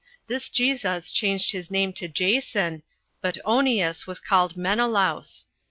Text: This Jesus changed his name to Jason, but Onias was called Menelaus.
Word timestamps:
This 0.25 0.49
Jesus 0.49 1.11
changed 1.11 1.51
his 1.51 1.69
name 1.69 1.93
to 1.93 2.07
Jason, 2.07 2.81
but 3.21 3.37
Onias 3.45 4.07
was 4.07 4.19
called 4.19 4.57
Menelaus. 4.57 5.45